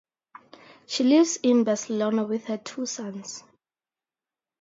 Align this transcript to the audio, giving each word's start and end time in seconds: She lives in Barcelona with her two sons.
She 0.87 1.03
lives 1.03 1.37
in 1.43 1.63
Barcelona 1.63 2.23
with 2.23 2.45
her 2.45 2.57
two 2.57 2.87
sons. 2.87 3.43